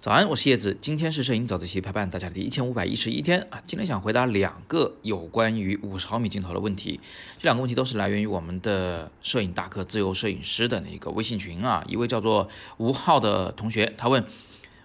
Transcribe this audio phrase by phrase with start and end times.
[0.00, 3.62] 早安，我是叶子，今天是摄影早自习陪伴大家的第一千五百一十一天啊。
[3.66, 6.98] 今天想回答两个有关于五十毫米镜头的问题，
[7.36, 11.84] 这两个问题都是来源于我们的摄影大课自由摄影师的那个微信群啊。
[11.86, 12.48] 一位叫做
[12.78, 14.24] 吴浩的同学，他问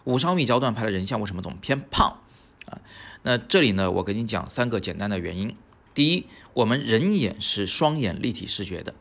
[0.03, 2.19] 五十毫米焦段拍的人像为什么总偏胖
[2.65, 2.81] 啊？
[3.23, 5.55] 那这里呢，我给你讲三个简单的原因。
[5.93, 8.93] 第一，我们人眼是双眼立体视觉的，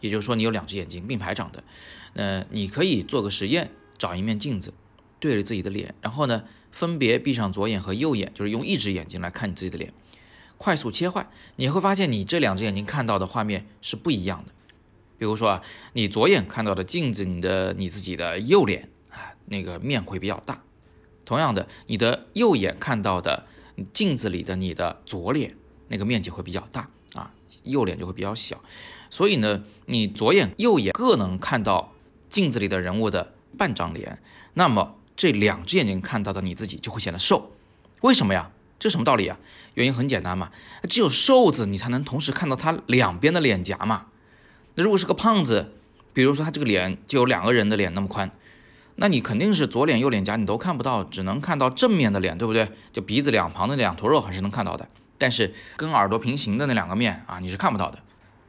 [0.00, 1.62] 也就是说你有两只眼睛并排长的。
[2.14, 4.72] 那你可以做个实验，找一面镜子。
[5.20, 9.92] 对着自己的脸，然后呢，分别闭上左眼和右眼，就是用一只眼睛来看你自己的脸，
[10.56, 14.52] 快速切换，你会发现你这两只眼睛看到的画面是不一样的。
[15.18, 15.62] 比如说啊，
[15.94, 20.62] 你左眼看到的镜子你的你自己的右脸啊，那个面会比较大；
[21.24, 23.46] 同样的，你的右眼看到的
[23.92, 25.56] 镜子里的你的左脸，
[25.88, 28.62] 那个面积会比较大啊，右脸就会比较小。
[29.10, 31.92] 所以呢，你左眼右眼各能看到
[32.28, 34.22] 镜子里的人物的半张脸，
[34.54, 34.94] 那么。
[35.18, 37.50] 这两只眼睛看到的你自己就会显得瘦，
[38.02, 38.52] 为什么呀？
[38.78, 39.36] 这什么道理啊？
[39.74, 40.52] 原因很简单嘛，
[40.88, 44.06] 只有瘦子你才能同时看到他两边的脸颊嘛。
[44.76, 45.72] 那如果是个胖子，
[46.12, 48.30] 比如说他这个脸就有两个人的脸那么宽，
[48.94, 52.70] 那你肯定是左脸右脸颊你都看不到，只能看到正面的脸，对不对？
[52.92, 57.98] 就鼻子两旁的两坨肉还是能看到的，但是跟耳朵平行的那两个面啊，你是看不到的。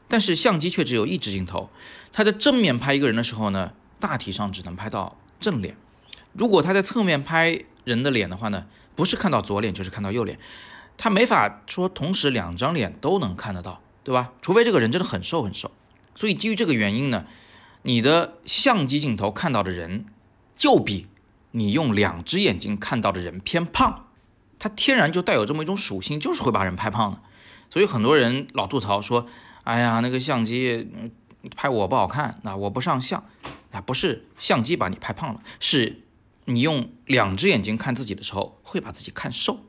[0.08, 1.71] 但是相机却只有一只镜头，
[2.13, 5.75] 它在正面拍一个人的时候呢，大体上只能拍到正脸。
[6.33, 10.39] 如果他在侧面拍人的脸的话呢，不是看到左脸就是看到右脸，
[10.97, 14.33] 他没法说同时两张脸都能看得到，对吧？
[14.41, 15.71] 除非这个人真的很瘦很瘦。
[16.13, 17.25] 所以基于这个原因呢，
[17.83, 20.05] 你的相机镜头看到的人
[20.55, 21.08] 就比
[21.52, 24.08] 你用两只眼睛看到的人偏胖，
[24.59, 27.21] 它天然就带有这么一种属性，就是会把人拍胖的。
[27.69, 29.25] 所以很多人老吐槽说，
[29.64, 30.89] 哎呀，那个相机
[31.55, 33.23] 拍我不好看，那我不上相，
[33.71, 36.02] 那不是相机把你拍胖了，是。
[36.50, 39.59] 你用两只眼睛看自己的时候，会把自己看瘦，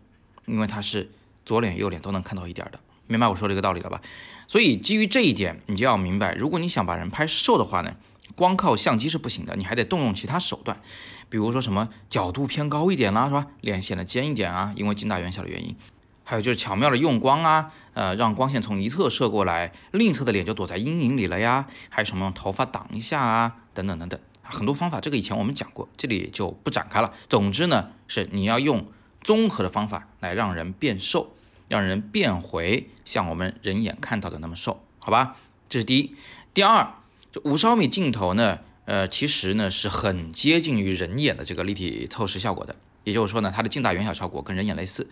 [0.46, 1.10] 因为它是
[1.44, 4.00] 左脸右脸都能看到一点的，明白我说这个道理了吧？
[4.48, 7.94] 所以基于这一点，你就要明白，如果你想把人拍瘦的话呢，
[8.34, 10.80] 光靠相机是不行的，你还得动用其他手段，
[11.28, 13.46] 比如说什么角度偏高一点啦，是吧？
[13.60, 15.76] 脸显得尖一点啊，因为近大远小的原因，
[16.24, 24.18] 还有就是巧妙的用光啊，呃，让光线从一侧射过来，另一侧的脸就躲在阴影里了呀，还有什么用头发挡一下啊，等等等等。
[24.50, 27.12] 很多方法，这个以前我们讲过，这里就不展开了。
[27.28, 28.86] 总之呢，是你要用
[29.22, 31.34] 综合的方法来让人变瘦，
[31.68, 35.36] 让人变回像我们人眼看到的那么瘦，好吧？
[35.68, 36.14] 这是第一。
[36.52, 36.94] 第二，
[37.30, 42.74] 就五十毫米镜头呢，呃，其实呢是很接近于人眼的这个立体透视效果的，
[43.04, 45.08] 也就是说呢，它的近大远小效果跟人眼类似。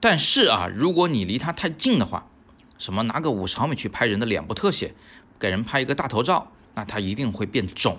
[0.00, 2.28] 但是啊，如果你离它太近的话，
[2.78, 4.94] 什么拿个五十毫米去拍人的脸部特写，
[5.40, 7.98] 给人拍一个大头照，那它一定会变肿。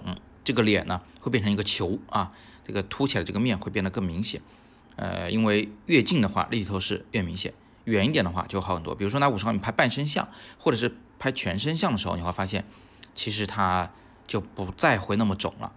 [0.50, 2.32] 这个脸呢会变成一个球啊，
[2.66, 4.42] 这个凸起来这个面会变得更明显，
[4.96, 8.96] 呃，因为越近的话立体透视越明显，远一点的话就好很多。
[8.96, 10.28] 比如说拿五十毫米拍半身像，
[10.58, 12.66] 或者是拍全身像的时候，你会发现
[13.14, 13.92] 其实它
[14.26, 15.72] 就不再会那么肿了。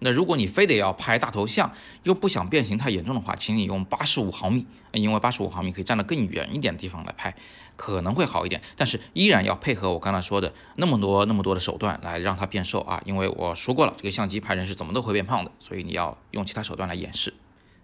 [0.00, 1.72] 那如果你非得要拍大头像，
[2.02, 7.34] 又不想变形太严重的话，请你用八十五毫米，因为八十五毫米可以站得更远一点的地方来拍，
[7.76, 8.60] 可能会好一点。
[8.76, 17.34] 但是依然要配合我刚才说的那么多那么多的手段来让它变瘦啊，因为我说过了，这个相机拍人是怎么都会变胖的，所以你要用其他手段来掩饰。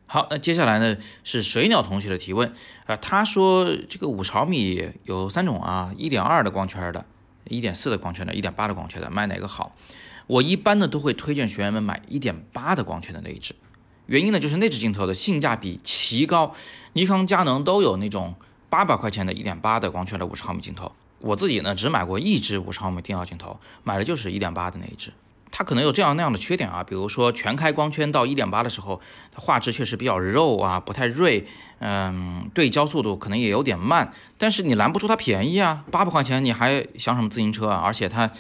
[0.07, 2.53] 好，那接下来呢是水鸟同学的提问
[2.87, 7.05] 啊，他说这个五十毫米有三种啊，一点二的光圈的，
[7.49, 9.77] 一点四的光圈的，一点八的光圈的，买哪个好？
[10.27, 13.55] 我一般呢都会推荐学员们买一点八的光圈的那一支，
[14.07, 16.55] 原因呢就是那支镜头的性价比奇高，
[16.95, 18.35] 尼康、佳能都有那种
[18.69, 20.91] 八百块钱的一点八的光圈的五十毫米镜头，
[21.21, 25.13] 我自己呢只买过一支五十毫米定焦镜头，买的就是一点八的那一支，
[25.51, 29.01] 它可能有这样那样的缺点啊，比如说全开光圈到一点八的时候，
[29.33, 31.47] 它画质确实比较肉啊，不太锐，
[31.81, 38.31] 嗯，对焦速度可能也有点慢，但是你拦不住它便宜啊，八百块钱你还想什么自行车啊，而且它。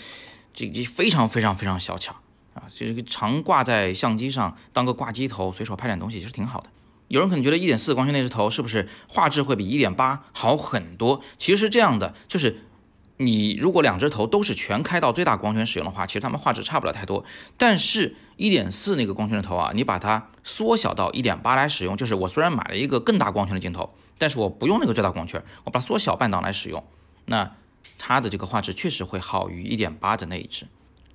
[0.58, 2.14] 这这非常非常非常小巧
[2.54, 6.70] 啊，就是常挂在相机上当个挂机头，随手拍点东西其实挺好的。
[7.08, 11.20] 有人可能觉得一点四光圈那只头是不是画质会比一点八好很多？
[11.36, 12.62] 其实是这样的，就是
[13.18, 17.24] 你如果两只头都是全开到最大光圈使用的话，其实它们画质差不了太多。
[17.56, 26.84] 但是一点四那个光圈的头啊，你把它缩小到一点八来使用，就是我虽然买了一个更大光圈的镜头，但是我不用那个最大光圈，我把它缩小半档来使用，
[27.26, 27.52] 那。
[27.98, 30.66] 它的这个画质确实会好于一点八的那一只，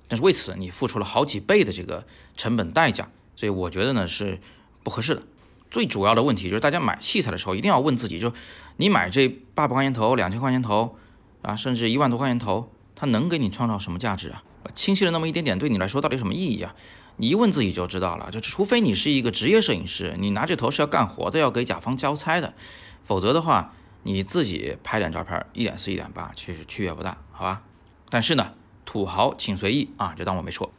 [0.08, 2.04] 但是为此你付出了好几倍的这个
[2.36, 4.40] 成本代价，所以我觉得呢是
[4.82, 5.22] 不合适的。
[5.70, 8.32] 最主要的问题就是大家买器材的时候一定要问自己，就
[8.78, 10.96] 你买这八百块钱头、两千块钱头
[11.42, 14.42] 啊，甚至一万多块钱头，它能给你创造什么价值啊？
[14.74, 16.74] 清晰了那么一点点，对你来说到底什么意义啊？
[17.16, 18.30] 你一问自己就知道了。
[18.30, 22.54] 就除非你是一个职业摄影师，你拿这头是要干活的，要给甲方交差的，
[23.02, 23.74] 否则的话，
[24.04, 27.62] 你自己拍点照片，一点四一点八，其实区别不大，好吧？
[28.08, 28.52] 但是呢，
[28.84, 30.70] 土豪请随意啊，就当我没说。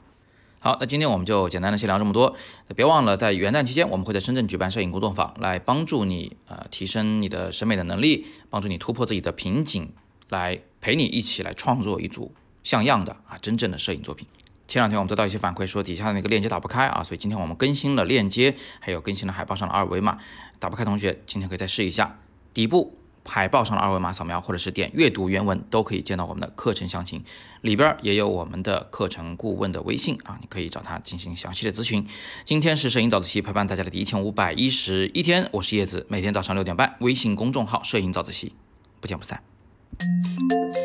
[0.59, 2.35] 好，那今天我们就简单的先聊这么多。
[2.73, 9.91] 别忘了，在元旦期间，我们会在深圳举办摄影工作坊，来帮助你呃提升你的审美的能力，帮助你突破自己的瓶颈，
[10.29, 12.33] 来陪你一起来创作一组
[12.63, 14.27] 像样的啊真正的摄影作品。
[14.67, 20.17] 前两天我们得到一些反馈，说底下的那个链接打不开啊，所以今天我们更新了链接，还有更新了海报上的二维码。
[20.59, 22.19] 打不开同学，今天可以再试一下
[22.53, 22.97] 底部。
[23.25, 27.23] 海报上的二维码扫描，或者是点阅读原文，都可以见到我们的课程详情。
[27.61, 32.05] 里边也有我们的课程顾问的微信啊，你可以找他进行详细的咨询。
[32.43, 38.51] 今天是摄影早自习陪伴大家的第一千五百一十一天，我是叶子，每天早上六点半，微信公众号“摄影早自习”，
[38.99, 39.52] 不见不散。
[39.99, 40.82] Thank you.